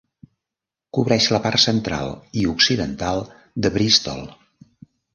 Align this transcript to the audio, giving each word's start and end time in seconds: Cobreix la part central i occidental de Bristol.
Cobreix 0.97 1.27
la 1.35 1.41
part 1.43 1.63
central 1.67 2.11
i 2.41 2.49
occidental 2.57 3.25
de 3.67 3.75
Bristol. 3.81 4.29